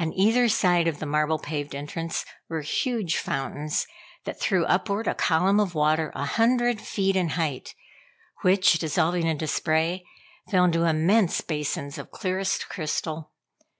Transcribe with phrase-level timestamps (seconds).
[0.00, 3.86] On either side of the marble paved entrance were huge fountains
[4.24, 7.76] that threw upward a column of water a hundred feet in height,
[8.42, 10.04] which, dissolving into spray,
[10.50, 13.30] fell into immense basins of clearest crystal.